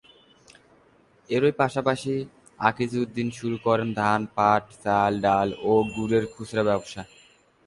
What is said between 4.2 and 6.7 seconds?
পাট, চাল, ডাল ও গুড়ের খুচরা